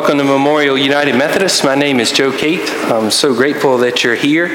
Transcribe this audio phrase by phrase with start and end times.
[0.00, 1.62] Welcome to Memorial United Methodist.
[1.62, 2.66] My name is Joe Kate.
[2.84, 4.46] I'm so grateful that you're here.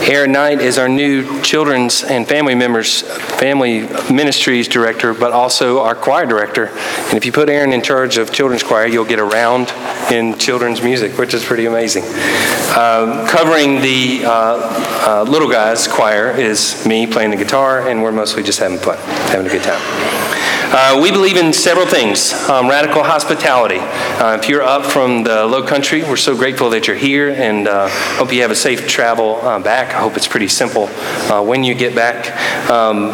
[0.00, 3.02] Aaron Knight is our new children's and family members,
[3.38, 6.68] family ministries director, but also our choir director.
[6.68, 9.70] And if you put Aaron in charge of children's choir, you'll get around
[10.10, 12.04] in children's music, which is pretty amazing.
[12.04, 14.30] Um, covering the uh,
[15.06, 18.96] uh, little guys choir is me playing the guitar, and we're mostly just having fun,
[19.28, 20.57] having a good time.
[20.70, 23.78] Uh, we believe in several things um, radical hospitality.
[23.78, 27.66] Uh, if you're up from the low country, we're so grateful that you're here and
[27.66, 29.94] uh, hope you have a safe travel uh, back.
[29.94, 30.90] I hope it's pretty simple
[31.30, 32.28] uh, when you get back.
[32.68, 33.06] Um,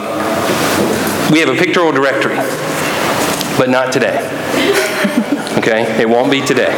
[1.30, 2.36] we have a pictorial directory,
[3.56, 4.40] but not today.
[5.54, 6.00] Okay?
[6.00, 6.72] It won't be today.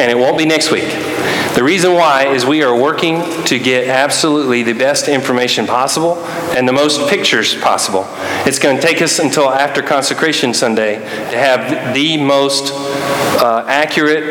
[0.00, 1.11] And it won't be next week.
[1.54, 6.16] The reason why is we are working to get absolutely the best information possible
[6.56, 8.06] and the most pictures possible.
[8.46, 14.24] It's going to take us until after Consecration Sunday to have the most uh, accurate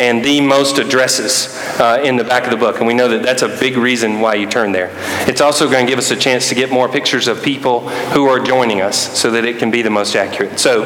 [0.00, 2.78] and the most addresses uh, in the back of the book.
[2.78, 4.90] And we know that that's a big reason why you turn there.
[5.28, 8.26] It's also going to give us a chance to get more pictures of people who
[8.26, 10.58] are joining us so that it can be the most accurate.
[10.58, 10.82] So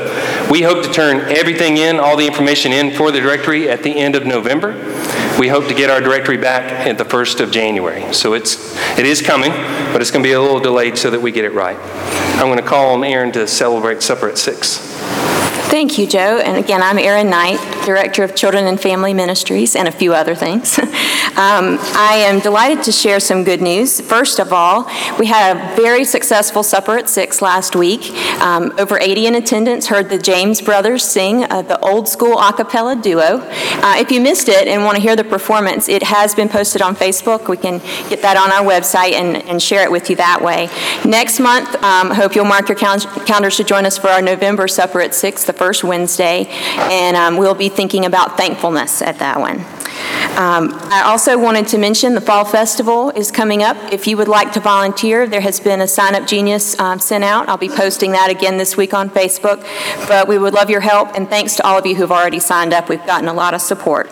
[0.50, 3.96] we hope to turn everything in, all the information in for the directory at the
[3.96, 4.75] end of November.
[5.38, 8.12] We hope to get our directory back at the 1st of January.
[8.12, 9.52] So it's, it is coming,
[9.93, 11.79] but it's going to be a little delayed so that we get it right.
[12.40, 14.98] I'm going to call on Aaron to celebrate supper at 6.
[15.70, 16.38] Thank you, Joe.
[16.38, 20.35] And again, I'm Erin Knight, Director of Children and Family Ministries, and a few other
[20.35, 20.79] things.
[21.37, 24.00] um, I am delighted to share some good news.
[24.00, 28.11] First of all, we had a very successful supper at 6 last week.
[28.41, 32.50] Um, over 80 in attendance heard the James Brothers sing uh, the old school a
[32.50, 33.41] cappella duo.
[33.43, 36.81] Uh, if you missed it and want to hear the performance, it has been posted
[36.81, 37.47] on Facebook.
[37.47, 40.70] We can get that on our website and, and share it with you that way.
[41.05, 44.67] Next month, um, hope you'll mark your cal- calendars to join us for our November
[44.67, 49.40] supper at 6, the first Wednesday, and um, we'll be thinking about thankfulness at that
[49.40, 49.64] one.
[50.38, 53.76] Um, I also wanted to mention the Fall Festival is coming up.
[53.93, 57.25] If you would like to volunteer, there has been a Sign Up Genius um, sent
[57.25, 57.49] out.
[57.49, 59.60] I'll be posting that again this week on Facebook.
[60.06, 62.72] But we would love your help, and thanks to all of you who've already signed
[62.72, 62.88] up.
[62.88, 64.08] We've gotten a lot of support.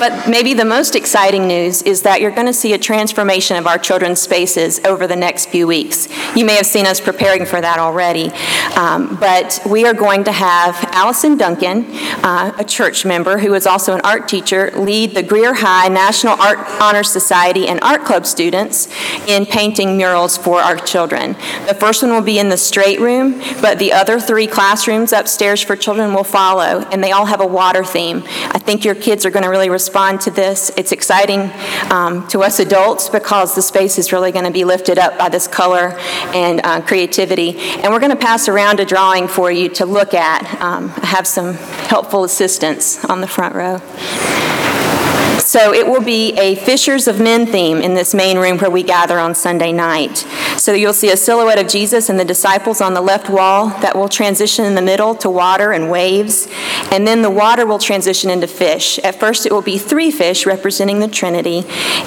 [0.00, 3.66] But maybe the most exciting news is that you're going to see a transformation of
[3.66, 6.08] our children's spaces over the next few weeks.
[6.34, 8.30] You may have seen us preparing for that already.
[8.76, 11.84] Um, but we are going to have Allison Duncan,
[12.24, 16.32] uh, a church member who is also an art teacher, lead the Greer High National
[16.40, 18.88] Art Honor Society and Art Club students
[19.26, 21.34] in painting murals for our children.
[21.66, 25.60] The first one will be in the straight room, but the other three classrooms upstairs
[25.60, 28.22] for children will follow, and they all have a water theme.
[28.46, 30.70] I think your kids are going to really respond respond to this.
[30.76, 31.50] It's exciting
[31.90, 35.28] um, to us adults because the space is really going to be lifted up by
[35.28, 35.98] this color
[36.32, 37.58] and uh, creativity.
[37.58, 40.44] And we're going to pass around a drawing for you to look at.
[40.62, 44.49] Um, I have some helpful assistance on the front row.
[45.50, 48.84] So it will be a Fishers of Men theme in this main room where we
[48.84, 50.18] gather on Sunday night.
[50.56, 53.96] So you'll see a silhouette of Jesus and the disciples on the left wall that
[53.96, 56.46] will transition in the middle to water and waves.
[56.92, 59.00] And then the water will transition into fish.
[59.00, 61.64] At first, it will be three fish representing the Trinity,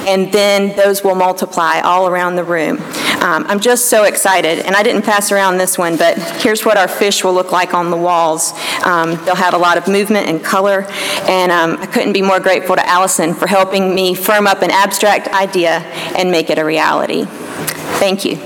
[0.07, 2.77] and then those will multiply all around the room.
[3.23, 4.59] Um, I'm just so excited.
[4.59, 7.73] And I didn't pass around this one, but here's what our fish will look like
[7.73, 8.53] on the walls.
[8.85, 10.85] Um, they'll have a lot of movement and color.
[11.27, 14.71] And um, I couldn't be more grateful to Allison for helping me firm up an
[14.71, 15.79] abstract idea
[16.17, 17.25] and make it a reality.
[17.99, 18.37] Thank you.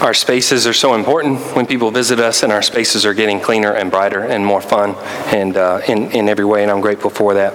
[0.00, 3.72] Our spaces are so important when people visit us, and our spaces are getting cleaner
[3.72, 4.94] and brighter and more fun
[5.34, 7.54] and uh, in, in every way, and I'm grateful for that.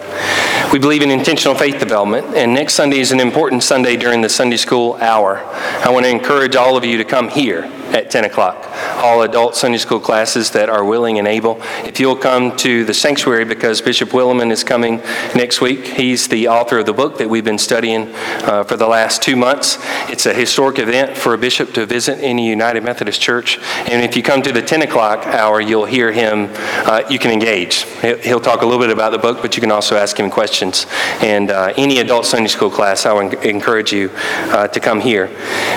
[0.73, 4.29] We believe in intentional faith development, and next Sunday is an important Sunday during the
[4.29, 5.37] Sunday school hour.
[5.37, 8.67] I want to encourage all of you to come here at 10 o'clock.
[8.97, 11.59] All adult Sunday school classes that are willing and able.
[11.83, 14.97] If you'll come to the sanctuary because Bishop Willimon is coming
[15.35, 15.85] next week.
[15.85, 19.35] He's the author of the book that we've been studying uh, for the last two
[19.35, 19.77] months.
[20.09, 23.59] It's a historic event for a bishop to visit any United Methodist church.
[23.89, 26.49] And if you come to the 10 o'clock hour, you'll hear him.
[26.51, 27.83] Uh, you can engage.
[28.23, 30.85] He'll talk a little bit about the book, but you can also ask him questions.
[31.21, 35.29] And uh, any adult Sunday school class, I would encourage you uh, to come here.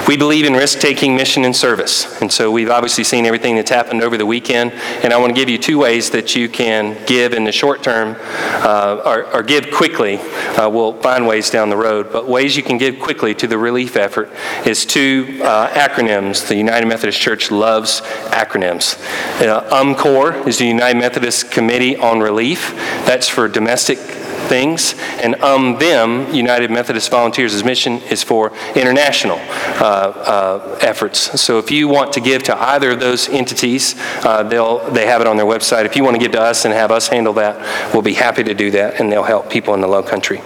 [0.07, 2.04] We believe in risk taking mission and service.
[2.21, 4.73] And so we've obviously seen everything that's happened over the weekend.
[4.73, 7.83] And I want to give you two ways that you can give in the short
[7.83, 10.19] term uh, or, or, give quickly.
[10.19, 12.13] Uh, we'll find ways down the road.
[12.13, 14.31] But ways you can give quickly to the relief effort
[14.67, 16.49] is two uh, acronyms.
[16.49, 18.99] The United Methodist Church loves acronyms.
[19.41, 22.75] Uh, UMCOR is the United Methodist Committee on Relief.
[23.07, 23.99] That's for domestic
[24.45, 31.41] things, and um them, United Methodist Volunteers' mission is for international uh, uh, efforts.
[31.41, 35.21] So if you want to give to either of those entities, uh, they'll, they have
[35.21, 35.85] it on their website.
[35.85, 38.45] If you want to give to us and have us handle that, we'll be happy
[38.45, 40.41] to do that, and they'll help people in the low country.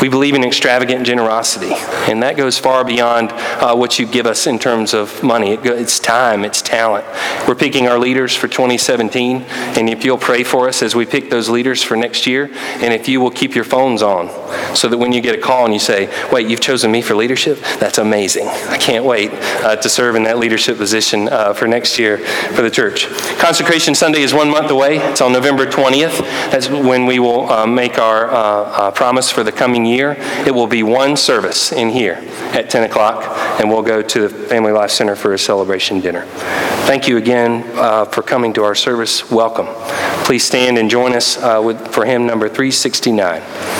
[0.00, 1.72] We believe in extravagant generosity,
[2.10, 5.52] and that goes far beyond uh, what you give us in terms of money.
[5.52, 7.04] It it's time, it's talent.
[7.46, 11.28] We're picking our leaders for 2017, and if you'll pray for us as we pick
[11.28, 14.28] those leaders for next year, and if you will keep your phones on
[14.74, 17.14] so that when you get a call and you say, Wait, you've chosen me for
[17.14, 17.58] leadership?
[17.78, 18.46] That's amazing.
[18.46, 22.62] I can't wait uh, to serve in that leadership position uh, for next year for
[22.62, 23.08] the church.
[23.38, 24.98] Consecration Sunday is one month away.
[24.98, 26.20] It's on November 20th.
[26.50, 30.16] That's when we will uh, make our uh, uh, promise for the coming year.
[30.46, 32.18] It will be one service in here
[32.52, 33.24] at 10 o'clock,
[33.60, 36.26] and we'll go to the Family Life Center for a celebration dinner.
[36.86, 39.30] Thank you again uh, for coming to our service.
[39.30, 39.66] Welcome.
[40.24, 42.99] Please stand and join us with, for hymn number 360.
[43.00, 43.79] 69.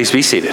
[0.00, 0.52] Please be seated.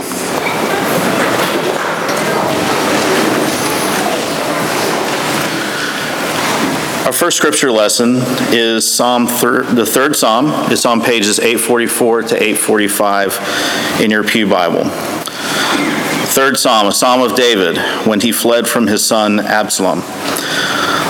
[7.05, 8.17] Our first scripture lesson
[8.51, 10.47] is Psalm thir- the third Psalm.
[10.69, 14.83] It's on pages 844 to 845 in your Pew Bible.
[14.83, 20.01] Third Psalm, a Psalm of David when he fled from his son Absalom.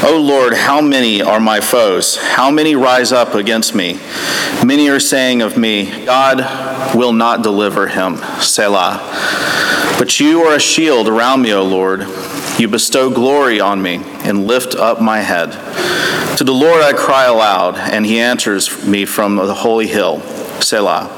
[0.03, 2.17] O Lord, how many are my foes?
[2.17, 3.99] How many rise up against me?
[4.63, 6.66] Many are saying of me, God
[6.97, 8.17] will not deliver him.
[8.41, 8.99] Selah.
[9.99, 12.05] But you are a shield around me, O Lord.
[12.57, 15.51] You bestow glory on me and lift up my head.
[16.37, 20.21] To the Lord I cry aloud, and he answers me from the holy hill.
[20.61, 21.09] Selah.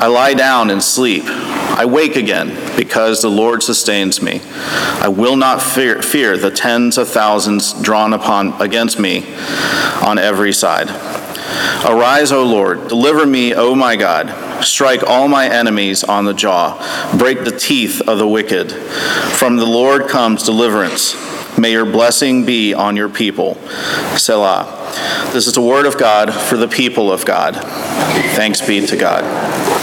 [0.00, 1.24] I lie down and sleep.
[1.26, 4.40] I wake again because the Lord sustains me.
[5.00, 9.24] I will not fear, fear the tens of thousands drawn upon against me
[10.02, 10.90] on every side.
[11.84, 14.45] Arise, O Lord, deliver me, O my God.
[14.62, 16.76] Strike all my enemies on the jaw,
[17.16, 18.72] break the teeth of the wicked.
[18.72, 21.14] From the Lord comes deliverance.
[21.58, 23.54] May your blessing be on your people.
[24.16, 24.72] Selah.
[25.32, 27.56] This is the word of God for the people of God.
[28.34, 29.75] Thanks be to God.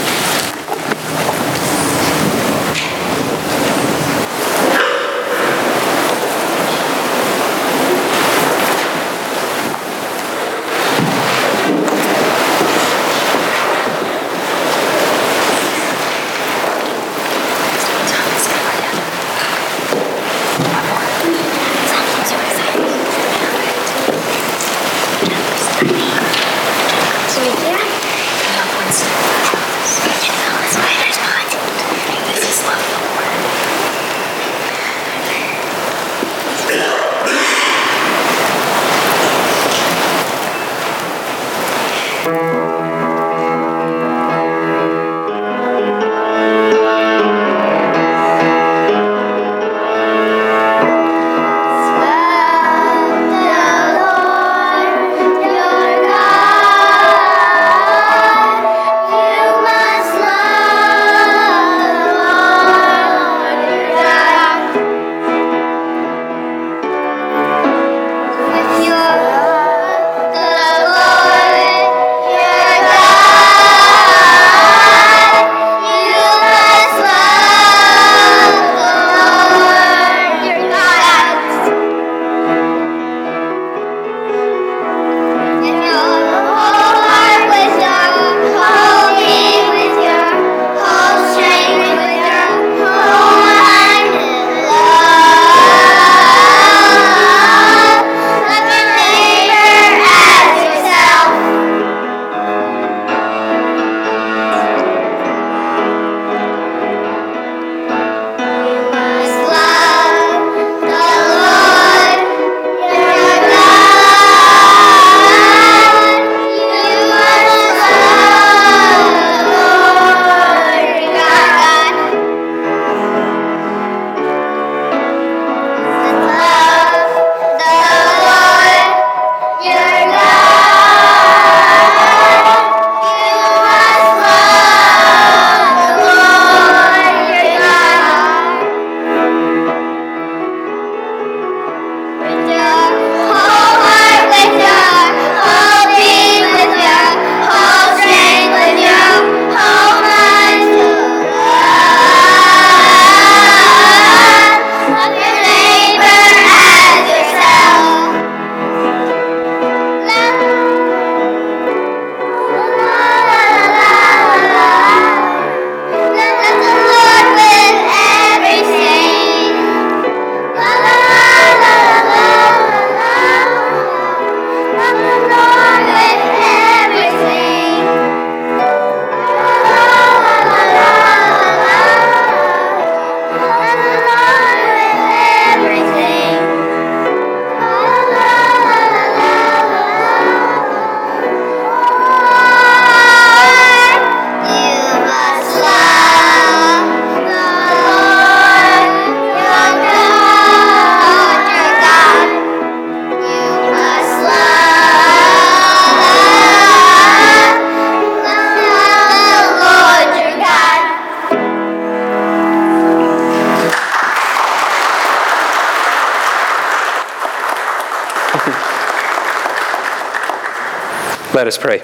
[221.44, 221.80] Let us pray.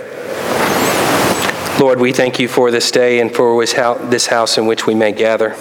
[1.78, 5.12] Lord, we thank you for this day and for this house in which we may
[5.12, 5.54] gather.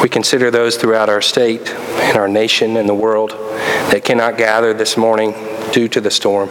[0.00, 4.72] We consider those throughout our state and our nation and the world that cannot gather
[4.72, 5.34] this morning
[5.72, 6.50] due to the storm.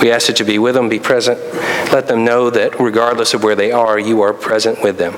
[0.00, 1.38] We ask that you be with them, be present.
[1.92, 5.12] Let them know that regardless of where they are, you are present with them.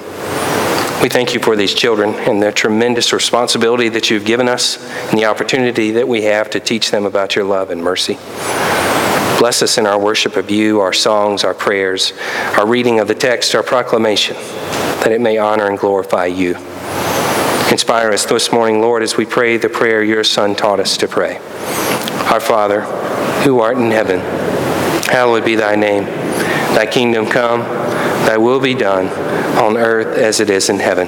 [1.02, 4.76] We thank you for these children and the tremendous responsibility that you've given us
[5.08, 8.18] and the opportunity that we have to teach them about your love and mercy.
[9.44, 12.14] Bless us in our worship of you, our songs, our prayers,
[12.56, 14.34] our reading of the text, our proclamation,
[15.02, 16.54] that it may honor and glorify you.
[17.70, 21.06] Inspire us this morning, Lord, as we pray the prayer your Son taught us to
[21.06, 21.36] pray.
[22.32, 22.84] Our Father,
[23.44, 24.20] who art in heaven,
[25.10, 26.04] hallowed be thy name.
[26.74, 27.60] Thy kingdom come,
[28.24, 29.08] thy will be done,
[29.58, 31.06] on earth as it is in heaven.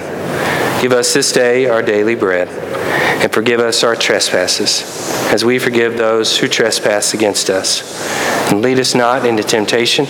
[0.87, 5.99] Give us this day our daily bread, and forgive us our trespasses, as we forgive
[5.99, 8.09] those who trespass against us.
[8.49, 10.07] And lead us not into temptation,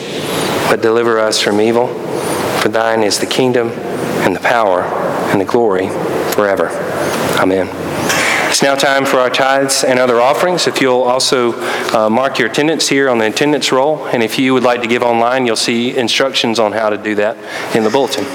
[0.69, 1.87] but deliver us from evil.
[2.61, 5.89] For thine is the kingdom, and the power, and the glory
[6.35, 6.69] forever.
[7.41, 7.69] Amen.
[8.51, 10.67] It's now time for our tithes and other offerings.
[10.67, 11.55] If you'll also
[11.95, 14.89] uh, mark your attendance here on the attendance roll, and if you would like to
[14.89, 17.39] give online, you'll see instructions on how to do that
[17.75, 18.27] in the bulletin.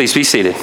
[0.00, 0.56] Please be seated.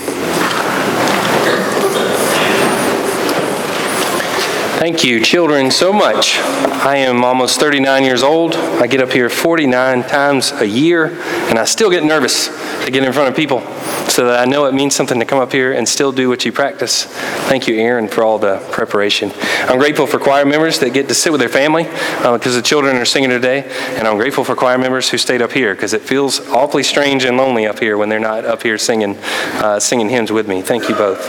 [4.80, 6.40] Thank you, children, so much.
[6.80, 8.56] I am almost 39 years old.
[8.56, 11.08] I get up here 49 times a year,
[11.50, 12.48] and I still get nervous
[12.86, 13.62] to get in front of people
[14.08, 16.46] so that I know it means something to come up here and still do what
[16.46, 17.06] you practice.
[17.50, 19.32] Thank you, Aaron, for all the preparation.
[19.64, 22.96] I'm grateful for choir members that get to sit with their family because the children
[22.98, 23.64] are singing today,
[23.98, 27.26] and I'm grateful for choir members who stayed up here because it feels awfully strange
[27.26, 29.18] and lonely up here when they're not up here singing,
[29.56, 30.62] uh, singing hymns with me.
[30.62, 31.28] Thank you both.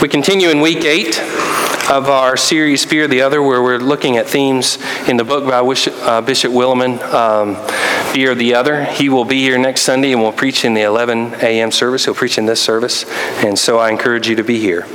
[0.00, 1.20] We continue in week eight
[1.90, 5.58] of our series Fear the Other, where we're looking at themes in the book by
[5.58, 7.56] uh, Bishop Willimon, um,
[8.12, 8.84] Fear the Other.
[8.84, 11.70] He will be here next Sunday and will preach in the 11 a.m.
[11.70, 12.04] service.
[12.04, 13.04] He'll preach in this service,
[13.44, 14.86] and so I encourage you to be here.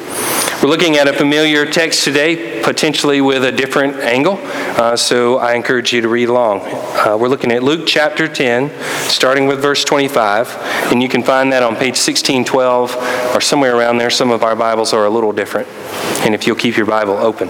[0.62, 5.54] We're looking at a familiar text today, potentially with a different angle, uh, so I
[5.54, 6.62] encourage you to read along.
[6.64, 8.72] Uh, we're looking at Luke chapter 10,
[9.08, 10.50] starting with verse 25,
[10.92, 12.96] and you can find that on page 1612
[13.36, 14.10] or somewhere around there.
[14.10, 15.68] Some of our Bibles are a little different.
[16.26, 17.50] And if you'll keep your Bible open.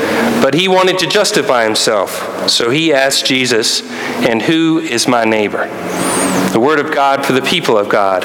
[0.41, 3.83] But he wanted to justify himself, so he asked Jesus,
[4.27, 5.67] And who is my neighbor?
[6.51, 8.23] The word of God for the people of God.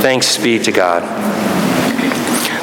[0.00, 1.02] Thanks be to God.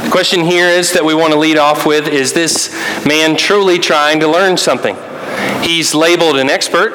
[0.06, 2.74] The question here is that we want to lead off with is this
[3.06, 4.96] man truly trying to learn something?
[5.62, 6.92] He's labeled an expert.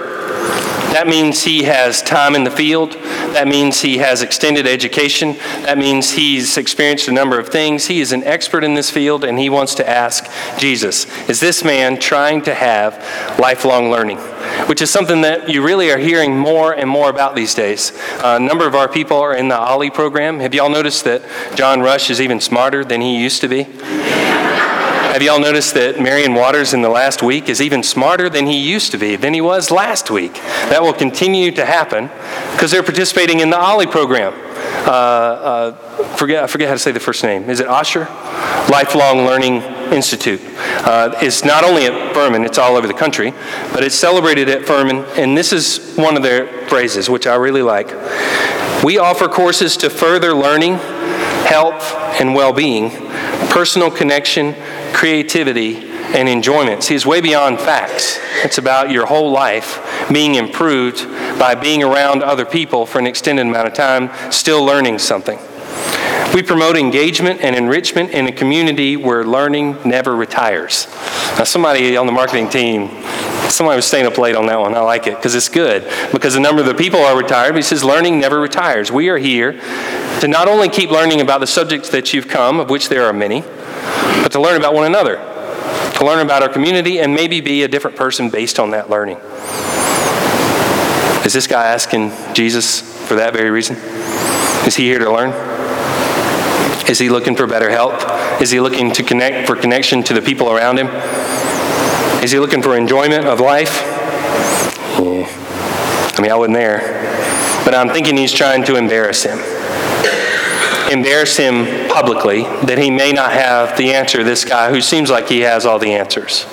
[0.92, 2.96] That means he has time in the field.
[3.32, 5.34] That means he has extended education.
[5.62, 7.86] That means he's experienced a number of things.
[7.86, 10.26] He is an expert in this field, and he wants to ask
[10.58, 12.98] Jesus, is this man trying to have
[13.38, 14.18] lifelong learning?
[14.68, 17.92] Which is something that you really are hearing more and more about these days.
[18.22, 20.40] a number of our people are in the OLLI program.
[20.40, 21.22] Have y'all noticed that
[21.54, 23.66] John Rush is even smarter than he used to be?
[25.10, 28.56] Have y'all noticed that Marion Waters in the last week is even smarter than he
[28.56, 30.34] used to be, than he was last week?
[30.34, 32.08] That will continue to happen
[32.52, 34.32] because they're participating in the OLLI program.
[34.86, 35.72] Uh, uh,
[36.14, 37.50] forget, I forget how to say the first name.
[37.50, 38.08] Is it Osher?
[38.70, 40.40] Lifelong Learning Institute.
[40.56, 43.32] Uh, it's not only at Furman, it's all over the country,
[43.72, 47.62] but it's celebrated at Furman, and this is one of their phrases, which I really
[47.62, 47.88] like.
[48.84, 50.74] We offer courses to further learning,
[51.46, 52.90] health, and well being,
[53.50, 54.54] personal connection,
[54.92, 56.82] creativity, and enjoyment.
[56.82, 58.18] See, it's way beyond facts.
[58.44, 61.06] It's about your whole life being improved
[61.38, 65.38] by being around other people for an extended amount of time, still learning something.
[66.34, 70.86] We promote engagement and enrichment in a community where learning never retires.
[71.36, 72.88] Now, somebody on the marketing team,
[73.48, 74.74] somebody was staying up late on that one.
[74.74, 75.90] I like it because it's good.
[76.12, 78.92] Because a number of the people are retired, he says learning never retires.
[78.92, 79.60] We are here
[80.20, 83.12] to not only keep learning about the subjects that you've come, of which there are
[83.12, 83.42] many,
[84.30, 85.16] but to learn about one another,
[85.96, 89.16] to learn about our community, and maybe be a different person based on that learning.
[91.26, 93.74] Is this guy asking Jesus for that very reason?
[94.68, 95.30] Is he here to learn?
[96.88, 98.40] Is he looking for better health?
[98.40, 100.86] Is he looking to connect for connection to the people around him?
[102.22, 103.82] Is he looking for enjoyment of life?
[105.00, 105.26] Yeah.
[106.16, 107.62] I mean, I wasn't there.
[107.64, 109.40] But I'm thinking he's trying to embarrass him
[110.90, 115.28] embarrass him publicly that he may not have the answer, this guy who seems like
[115.28, 116.46] he has all the answers.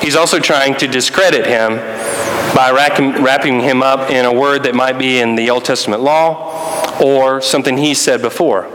[0.00, 1.76] He's also trying to discredit him
[2.54, 7.00] by wrapping him up in a word that might be in the Old Testament law
[7.00, 8.68] or something he said before.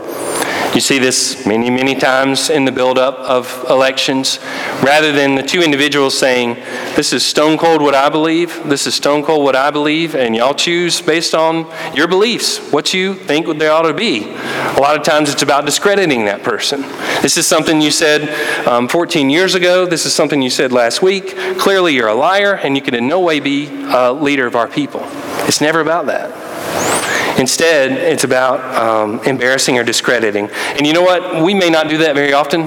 [0.74, 4.38] You see this many, many times in the buildup of elections.
[4.82, 6.54] Rather than the two individuals saying,
[6.94, 10.36] This is stone cold what I believe, this is stone cold what I believe, and
[10.36, 14.30] y'all choose based on your beliefs, what you think they ought to be.
[14.30, 16.82] A lot of times it's about discrediting that person.
[17.22, 18.28] This is something you said
[18.68, 21.36] um, 14 years ago, this is something you said last week.
[21.58, 24.68] Clearly you're a liar, and you can in no way be a leader of our
[24.68, 25.00] people.
[25.48, 27.17] It's never about that.
[27.38, 30.50] Instead, it's about um, embarrassing or discrediting.
[30.50, 31.42] And you know what?
[31.42, 32.66] We may not do that very often,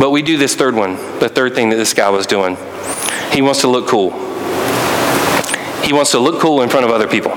[0.00, 2.56] but we do this third one, the third thing that this guy was doing.
[3.32, 4.10] He wants to look cool.
[5.84, 7.32] He wants to look cool in front of other people.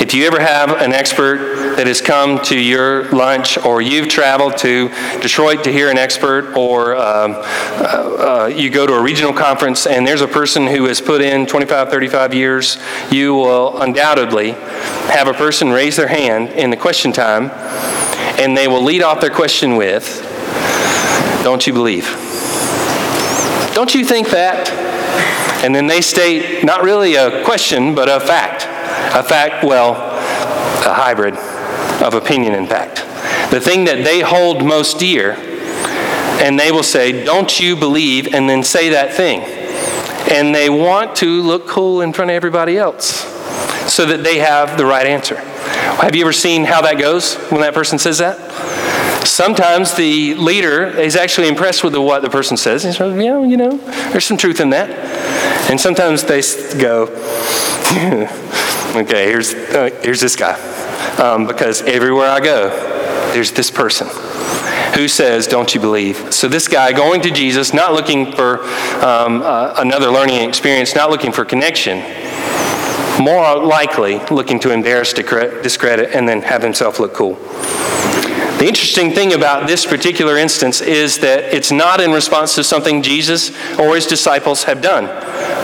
[0.00, 4.58] If you ever have an expert that has come to your lunch, or you've traveled
[4.58, 4.88] to
[5.20, 9.86] Detroit to hear an expert, or um, uh, uh, you go to a regional conference
[9.86, 12.78] and there's a person who has put in 25, 35 years,
[13.10, 17.50] you will undoubtedly have a person raise their hand in the question time,
[18.38, 20.22] and they will lead off their question with,
[21.42, 22.04] Don't you believe?
[23.74, 24.70] Don't you think that?
[25.64, 28.64] And then they state not really a question, but a fact.
[29.14, 31.34] A fact, well, a hybrid
[32.02, 32.96] of opinion and fact.
[33.50, 35.32] The thing that they hold most dear,
[36.42, 38.34] and they will say, Don't you believe?
[38.34, 39.40] and then say that thing.
[40.30, 43.24] And they want to look cool in front of everybody else
[43.92, 45.36] so that they have the right answer.
[45.36, 48.38] Have you ever seen how that goes when that person says that?
[49.26, 52.82] Sometimes the leader is actually impressed with the, what the person says.
[52.82, 53.76] He says, yeah, you know,
[54.10, 54.90] there's some truth in that.
[55.70, 56.42] And sometimes they
[56.78, 57.04] go,
[58.96, 60.56] okay, here's, uh, here's this guy.
[61.18, 62.70] Um, because everywhere I go,
[63.32, 64.08] there's this person
[64.94, 66.32] who says, Don't you believe?
[66.32, 68.62] So, this guy going to Jesus, not looking for
[69.04, 71.98] um, uh, another learning experience, not looking for connection,
[73.22, 77.34] more likely looking to embarrass, discredit, and then have himself look cool.
[78.58, 83.02] The interesting thing about this particular instance is that it's not in response to something
[83.02, 85.06] Jesus or his disciples have done.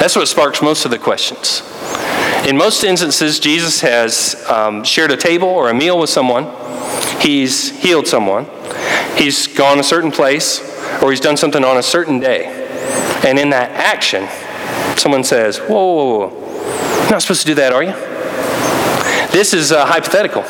[0.01, 1.63] That's what sparks most of the questions.
[2.47, 6.47] In most instances, Jesus has um, shared a table or a meal with someone,
[7.21, 8.47] he's healed someone,
[9.17, 10.61] he's gone a certain place,
[11.03, 12.47] or he's done something on a certain day.
[13.27, 14.29] And in that action,
[14.97, 17.03] someone says, Whoa, whoa, whoa.
[17.03, 17.93] You're not supposed to do that, are you?
[19.33, 20.45] This is uh, hypothetical.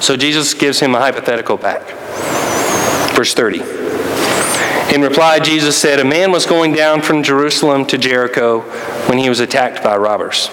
[0.00, 1.82] So Jesus gives him a hypothetical back.
[3.14, 3.58] Verse 30.
[4.96, 8.60] In reply, Jesus said, A man was going down from Jerusalem to Jericho
[9.10, 10.48] when he was attacked by robbers.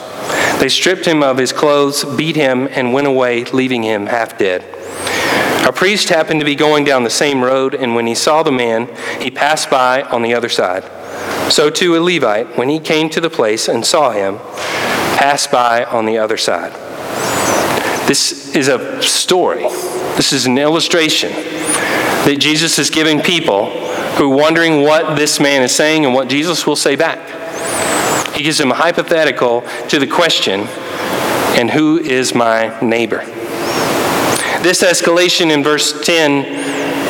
[0.60, 4.66] They stripped him of his clothes, beat him, and went away, leaving him half dead.
[5.66, 8.52] A priest happened to be going down the same road, and when he saw the
[8.52, 10.84] man, he passed by on the other side.
[11.50, 14.40] So too a Levite, when he came to the place and saw him,
[15.16, 16.74] passed by on the other side.
[18.10, 19.64] This is a story.
[20.18, 23.83] This is an illustration that Jesus is giving people
[24.18, 27.42] who are wondering what this man is saying and what Jesus will say back.
[28.36, 30.62] He gives him a hypothetical to the question,
[31.58, 33.26] and who is my neighbor?
[34.64, 36.46] This escalation in verse 10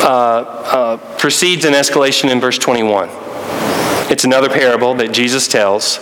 [0.04, 3.10] uh, uh, precedes an escalation in verse 21.
[4.12, 5.98] It's another parable that Jesus tells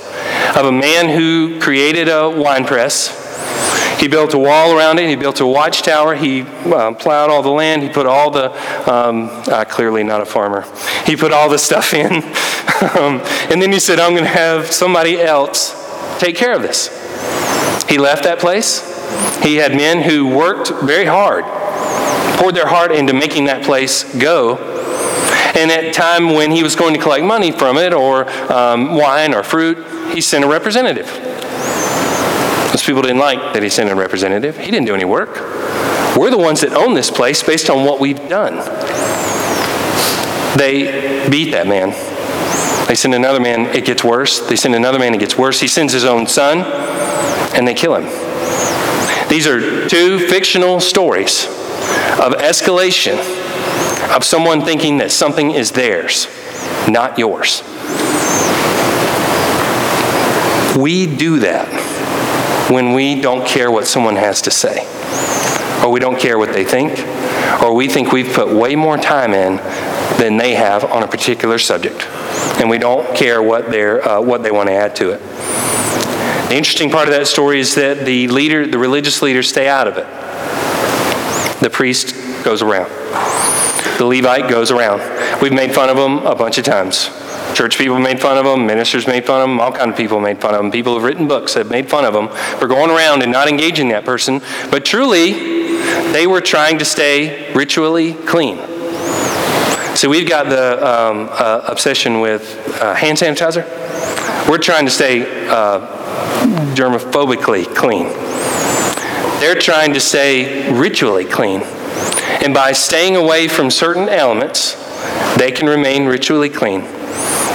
[0.55, 3.20] of a man who created a wine press
[4.01, 5.07] he built a wall around it.
[5.07, 6.15] He built a watchtower.
[6.15, 7.83] He uh, plowed all the land.
[7.83, 8.49] He put all the,
[8.91, 10.65] um, uh, clearly not a farmer,
[11.05, 12.11] he put all the stuff in.
[12.97, 15.79] um, and then he said, I'm going to have somebody else
[16.19, 16.87] take care of this.
[17.87, 18.87] He left that place.
[19.43, 21.43] He had men who worked very hard,
[22.39, 24.57] poured their heart into making that place go.
[25.53, 29.35] And at time when he was going to collect money from it, or um, wine
[29.35, 29.77] or fruit,
[30.11, 31.07] he sent a representative.
[32.71, 34.57] Those people didn't like that he sent a representative.
[34.57, 35.35] He didn't do any work.
[36.17, 38.55] We're the ones that own this place based on what we've done.
[40.57, 41.89] They beat that man.
[42.87, 44.39] They send another man, it gets worse.
[44.47, 45.59] They send another man, it gets worse.
[45.59, 46.59] He sends his own son,
[47.53, 48.03] and they kill him.
[49.27, 53.17] These are two fictional stories of escalation
[54.15, 56.27] of someone thinking that something is theirs,
[56.87, 57.63] not yours.
[60.77, 61.90] We do that
[62.71, 64.85] when we don't care what someone has to say,
[65.83, 66.99] or we don't care what they think,
[67.61, 69.57] or we think we've put way more time in
[70.17, 72.07] than they have on a particular subject,
[72.59, 75.19] and we don't care what, they're, uh, what they want to add to it.
[76.49, 79.87] The interesting part of that story is that the leader, the religious leaders, stay out
[79.87, 80.07] of it.
[81.61, 82.89] The priest goes around.
[83.97, 85.01] The Levite goes around.
[85.41, 87.09] We've made fun of them a bunch of times.
[87.53, 90.19] Church people made fun of them, ministers made fun of them, all kinds of people
[90.19, 90.71] made fun of them.
[90.71, 92.29] People who've written books that made fun of them
[92.59, 94.41] for going around and not engaging that person.
[94.69, 95.33] But truly,
[96.13, 98.57] they were trying to stay ritually clean.
[99.95, 103.67] So we've got the um, uh, obsession with uh, hand sanitizer.
[104.49, 105.85] We're trying to stay uh,
[106.73, 108.07] germophobically clean.
[109.41, 111.61] They're trying to stay ritually clean.
[112.43, 114.75] And by staying away from certain elements,
[115.37, 116.81] they can remain ritually clean.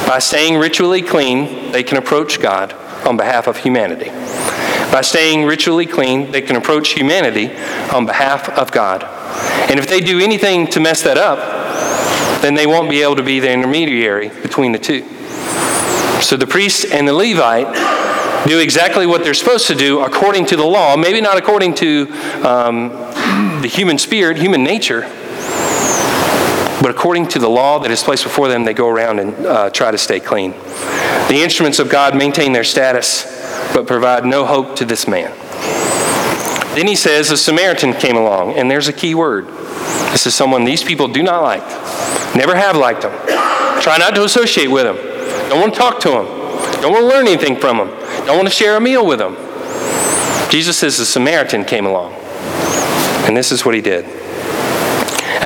[0.06, 2.72] By staying ritually clean, they can approach God
[3.06, 4.10] on behalf of humanity.
[4.90, 7.50] By staying ritually clean, they can approach humanity
[7.92, 9.02] on behalf of God.
[9.68, 11.38] And if they do anything to mess that up,
[12.42, 15.02] then they won't be able to be the intermediary between the two.
[16.22, 17.74] So the priest and the Levite
[18.46, 22.06] do exactly what they're supposed to do according to the law, maybe not according to
[22.44, 22.90] um,
[23.60, 25.02] the human spirit, human nature,
[26.82, 29.70] but according to the law that is placed before them, they go around and uh,
[29.70, 30.52] try to stay clean.
[31.28, 33.24] The instruments of God maintain their status,
[33.72, 35.32] but provide no hope to this man.
[36.76, 39.46] Then he says, A Samaritan came along, and there's a key word.
[40.12, 41.66] This is someone these people do not like,
[42.36, 43.12] never have liked them.
[43.80, 44.96] Try not to associate with them,
[45.48, 46.26] Don't want to talk to them,
[46.82, 47.88] Don't want to learn anything from them,
[48.26, 49.36] Don't want to share a meal with them.
[50.50, 52.12] Jesus says, A Samaritan came along,
[53.26, 54.04] and this is what he did.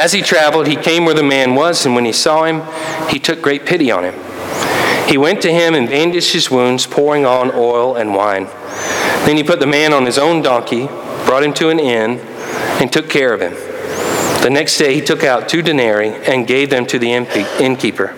[0.00, 2.62] As he traveled, he came where the man was, and when he saw him,
[3.10, 4.14] he took great pity on him.
[5.06, 8.46] He went to him and bandaged his wounds, pouring on oil and wine.
[9.26, 10.86] Then he put the man on his own donkey,
[11.26, 12.18] brought him to an inn,
[12.80, 13.52] and took care of him.
[14.42, 18.16] The next day he took out two denarii and gave them to the innkeeper.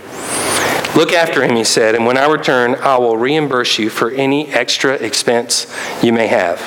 [0.95, 4.47] Look after him, he said, and when I return, I will reimburse you for any
[4.53, 5.67] extra expense
[6.01, 6.61] you may have.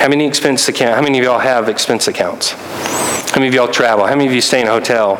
[0.00, 0.96] How many expense account?
[0.96, 2.56] How many of y'all have expense accounts?
[3.32, 4.04] How many of y'all travel?
[4.04, 5.16] How many of you stay in a hotel?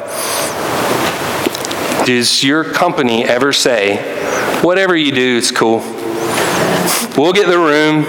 [2.04, 3.96] Does your company ever say,
[4.60, 5.78] whatever you do, it's cool?
[7.16, 8.04] We'll get the room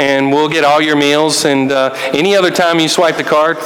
[0.00, 3.58] and we'll get all your meals, and uh, any other time you swipe the card,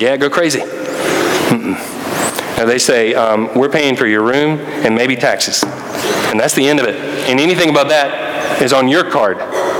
[0.00, 0.58] yeah, go crazy.
[0.58, 5.62] Now they say, um, we're paying for your room and maybe taxes.
[5.62, 6.96] And that's the end of it.
[7.30, 9.38] And anything about that is on your card.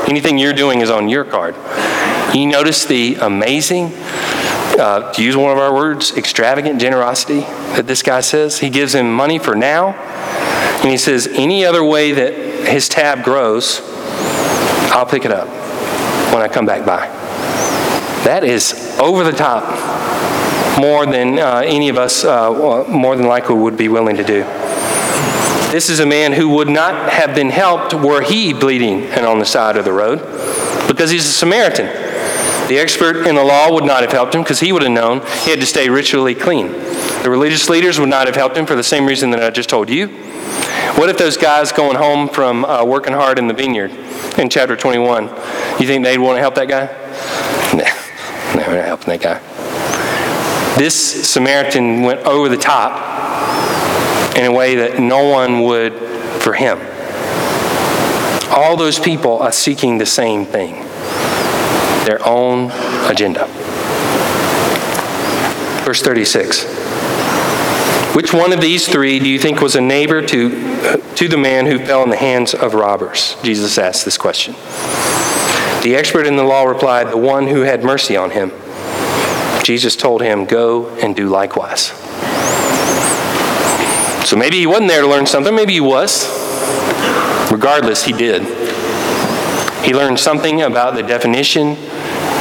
[0.09, 1.57] Anything you're doing is on your card.
[2.33, 3.93] You notice the amazing
[4.79, 8.59] uh, to use one of our words, extravagant generosity that this guy says.
[8.59, 9.95] He gives him money for now,
[10.83, 12.35] and he says, any other way that
[12.69, 13.81] his tab grows,
[14.93, 15.49] I'll pick it up
[16.33, 17.07] when I come back by.
[18.25, 19.65] That is over the top
[20.79, 24.43] more than uh, any of us, uh, more than likely, would be willing to do.
[25.71, 29.39] This is a man who would not have been helped were he bleeding and on
[29.39, 30.19] the side of the road
[30.87, 32.06] because he's a Samaritan.
[32.69, 35.21] The expert in the law would not have helped him because he would have known
[35.45, 36.73] he had to stay ritually clean.
[37.23, 39.69] The religious leaders would not have helped him for the same reason that I just
[39.69, 40.09] told you.
[40.97, 43.93] What if those guys going home from uh, working hard in the vineyard
[44.37, 45.25] in chapter 21,
[45.79, 46.87] you think they'd want to help that guy?
[47.77, 47.85] Nah,
[48.57, 50.77] they're not helping that guy.
[50.77, 52.97] This Samaritan went over the top
[54.37, 55.93] in a way that no one would
[56.43, 56.79] for him.
[58.51, 60.86] All those people are seeking the same thing
[62.07, 62.71] their own
[63.11, 63.47] agenda.
[65.85, 66.65] Verse 36.
[68.15, 71.67] Which one of these three do you think was a neighbor to, to the man
[71.67, 73.37] who fell in the hands of robbers?
[73.43, 74.55] Jesus asked this question.
[75.83, 78.53] The expert in the law replied, The one who had mercy on him.
[79.63, 81.89] Jesus told him, Go and do likewise.
[84.27, 86.27] So maybe he wasn't there to learn something, maybe he was.
[87.53, 88.43] Regardless, he did.
[89.85, 91.77] He learned something about the definition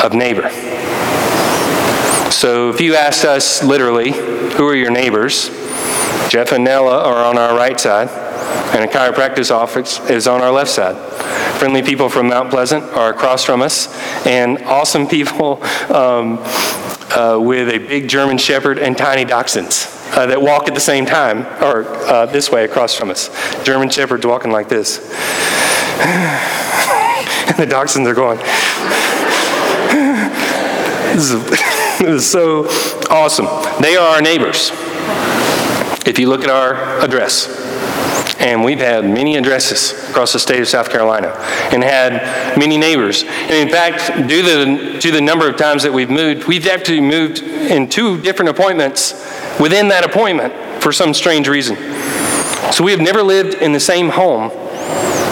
[0.05, 0.49] of neighbor.
[2.31, 5.49] So if you asked us literally, who are your neighbors?
[6.29, 8.09] Jeff and Nella are on our right side,
[8.75, 10.95] and a chiropractic office is on our left side.
[11.59, 13.87] Friendly people from Mount Pleasant are across from us,
[14.25, 16.39] and awesome people um,
[17.11, 19.93] uh, with a big German Shepherd and tiny dachshunds.
[20.15, 23.29] Uh, that walk at the same time, or uh, this way across from us.
[23.63, 24.99] German Shepherds walking like this.
[25.99, 28.39] and the dachshunds are going,
[31.15, 31.31] this
[32.01, 32.65] is, so
[33.09, 33.45] awesome.
[33.81, 34.71] They are our neighbors.
[36.05, 37.47] If you look at our address,
[38.39, 41.29] and we've had many addresses across the state of South Carolina
[41.71, 43.23] and had many neighbors.
[43.23, 46.67] And in fact, due to the, to the number of times that we've moved, we've
[46.67, 49.13] actually moved in two different appointments
[49.57, 51.77] within that appointment for some strange reason.
[52.73, 54.51] So we have never lived in the same home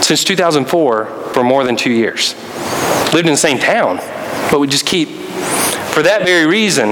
[0.01, 2.35] since 2004 for more than two years.
[3.13, 3.97] Lived in the same town,
[4.49, 5.09] but we just keep
[5.93, 6.89] for that very reason,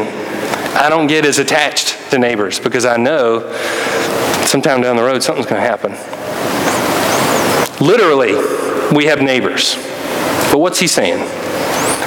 [0.77, 3.51] I don't get as attached to neighbors because I know
[4.45, 5.91] sometime down the road something's going to happen.
[7.83, 8.33] Literally,
[8.95, 9.75] we have neighbors.
[10.51, 11.27] But what's he saying?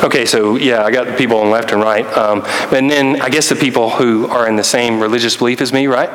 [0.04, 2.06] Okay, so yeah, I got the people on left and right.
[2.16, 2.42] Um,
[2.72, 5.86] and then I guess the people who are in the same religious belief as me,
[5.86, 6.10] right?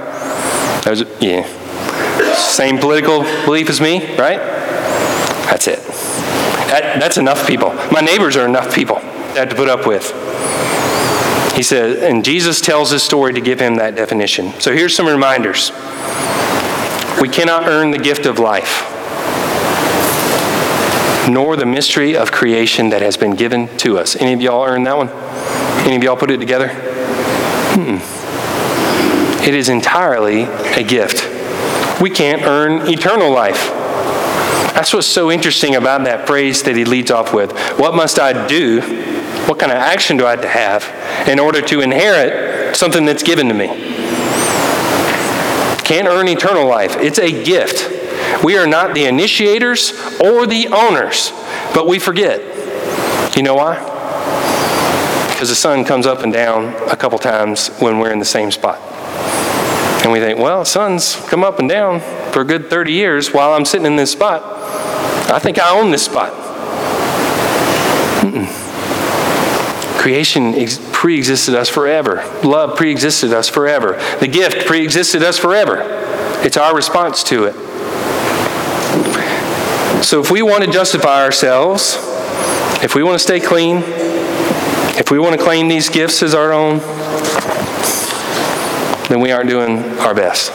[0.84, 1.46] Those, yeah.
[2.36, 4.40] Same political belief as me, right?
[5.50, 5.80] That's it.
[6.70, 7.74] That, that's enough people.
[7.92, 10.14] My neighbors are enough people to have to put up with.
[11.60, 14.54] He said, and Jesus tells this story to give him that definition.
[14.62, 15.72] So here's some reminders.
[17.20, 18.84] We cannot earn the gift of life,
[21.30, 24.16] nor the mystery of creation that has been given to us.
[24.16, 25.10] Any of y'all earn that one?
[25.86, 26.70] Any of y'all put it together?
[27.76, 27.98] Hmm.
[29.46, 31.28] It is entirely a gift.
[32.02, 33.68] We can't earn eternal life.
[34.76, 37.52] That's what's so interesting about that phrase that he leads off with.
[37.78, 38.80] What must I do?
[39.46, 43.24] What kind of action do I have to have in order to inherit something that's
[43.24, 43.68] given to me?
[45.84, 46.98] Can't earn eternal life.
[46.98, 48.44] It's a gift.
[48.44, 51.32] We are not the initiators or the owners,
[51.74, 52.40] but we forget.
[53.36, 53.76] You know why?
[55.32, 58.52] Because the sun comes up and down a couple times when we're in the same
[58.52, 58.78] spot.
[60.04, 62.02] And we think, well, sun's come up and down
[62.32, 64.44] for a good 30 years while I'm sitting in this spot.
[65.32, 66.34] I think I own this spot.
[70.00, 72.24] Creation ex- pre-existed us forever.
[72.42, 74.02] Love pre-existed us forever.
[74.22, 75.82] The gift pre-existed us forever.
[76.42, 77.56] It's our response to it.
[80.06, 81.98] So if we want to justify ourselves,
[82.82, 83.84] if we want to stay clean,
[84.98, 86.78] if we want to claim these gifts as our own,
[89.10, 90.54] then we aren't doing our best.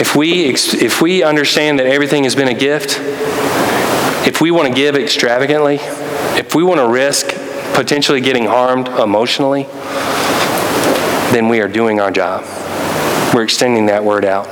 [0.00, 2.98] If we, if we understand that everything has been a gift,
[4.26, 5.78] if we want to give extravagantly,
[6.36, 7.28] if we want to risk
[7.74, 9.64] potentially getting harmed emotionally,
[11.32, 12.44] then we are doing our job.
[13.34, 14.46] We're extending that word out.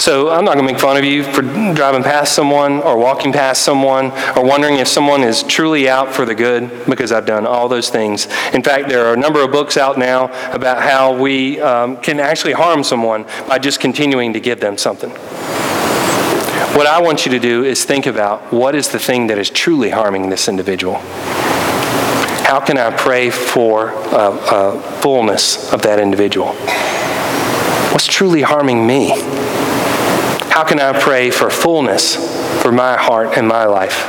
[0.00, 3.34] So I'm not going to make fun of you for driving past someone or walking
[3.34, 7.46] past someone or wondering if someone is truly out for the good because I've done
[7.46, 8.26] all those things.
[8.54, 12.18] In fact, there are a number of books out now about how we um, can
[12.18, 15.10] actually harm someone by just continuing to give them something.
[16.80, 19.50] What I want you to do is think about what is the thing that is
[19.50, 20.94] truly harming this individual.
[20.94, 26.54] How can I pray for uh, uh, fullness of that individual?
[27.92, 29.10] What's truly harming me?
[30.48, 32.16] How can I pray for fullness
[32.62, 34.06] for my heart and my life?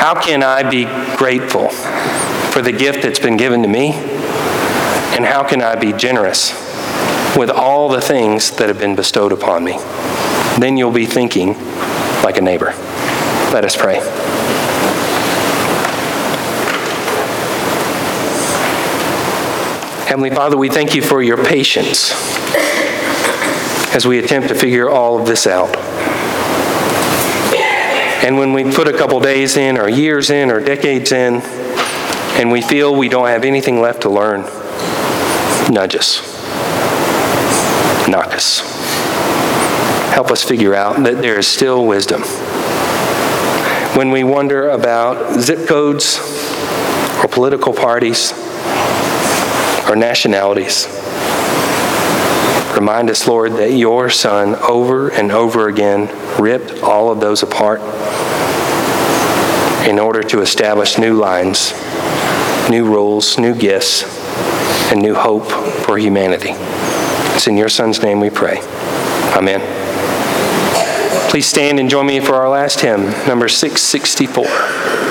[0.00, 0.86] How can I be
[1.18, 3.90] grateful for the gift that's been given to me?
[3.92, 6.52] And how can I be generous
[7.36, 9.76] with all the things that have been bestowed upon me?
[10.58, 11.54] Then you'll be thinking
[12.24, 12.74] like a neighbor.
[13.52, 14.00] Let us pray.
[20.08, 22.12] Heavenly Father, we thank you for your patience
[23.94, 25.76] as we attempt to figure all of this out.
[28.24, 31.40] And when we put a couple days in, or years in, or decades in,
[32.36, 34.42] and we feel we don't have anything left to learn,
[35.72, 36.20] nudge us,
[38.08, 38.77] knock us.
[40.12, 42.22] Help us figure out that there is still wisdom.
[43.96, 46.18] When we wonder about zip codes,
[47.22, 48.32] or political parties,
[49.88, 50.86] or nationalities,
[52.78, 56.08] Remind us, Lord, that your Son over and over again
[56.40, 57.80] ripped all of those apart
[59.88, 61.72] in order to establish new lines,
[62.70, 64.04] new rules, new gifts,
[64.92, 65.50] and new hope
[65.84, 66.52] for humanity.
[67.34, 68.58] It's in your Son's name we pray.
[69.34, 69.77] Amen.
[71.28, 75.07] Please stand and join me for our last hymn, number 664.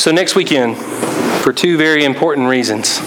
[0.00, 0.78] So next weekend,
[1.42, 3.00] for two very important reasons.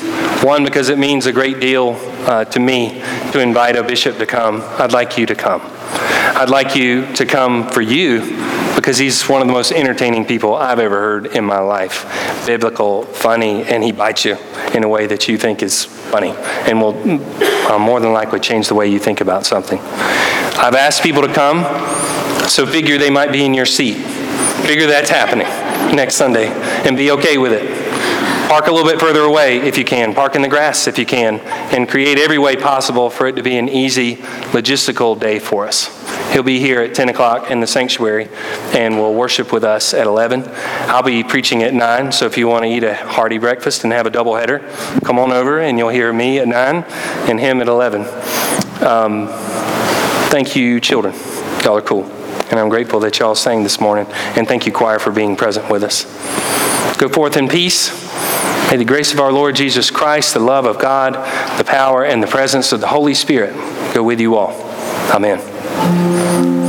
[0.43, 1.95] One, because it means a great deal
[2.27, 4.61] uh, to me to invite a bishop to come.
[4.77, 5.63] I'd like you to come.
[5.63, 8.19] I'd like you to come for you
[8.75, 12.05] because he's one of the most entertaining people I've ever heard in my life.
[12.45, 14.37] Biblical, funny, and he bites you
[14.75, 16.35] in a way that you think is funny
[16.69, 16.93] and will
[17.71, 19.79] uh, more than likely change the way you think about something.
[19.79, 21.63] I've asked people to come,
[22.47, 23.95] so figure they might be in your seat.
[24.67, 27.93] Figure that's happening next Sunday and be okay with it.
[28.53, 30.13] Park a little bit further away if you can.
[30.13, 31.39] Park in the grass if you can.
[31.39, 34.17] And create every way possible for it to be an easy
[34.53, 35.89] logistical day for us.
[36.31, 38.29] He'll be here at 10 o'clock in the sanctuary
[38.73, 40.43] and will worship with us at 11.
[40.47, 43.93] I'll be preaching at 9, so if you want to eat a hearty breakfast and
[43.93, 44.59] have a double header,
[45.03, 46.83] come on over and you'll hear me at 9
[47.29, 48.01] and him at 11.
[48.83, 49.27] Um,
[50.29, 51.15] thank you, children.
[51.63, 52.22] Y'all are cool.
[52.49, 54.05] And I'm grateful that y'all sang this morning.
[54.35, 56.03] And thank you, choir, for being present with us.
[56.97, 57.91] Go forth in peace.
[58.71, 61.13] May the grace of our Lord Jesus Christ, the love of God,
[61.59, 63.53] the power, and the presence of the Holy Spirit
[63.93, 64.53] go with you all.
[65.11, 66.62] Amen.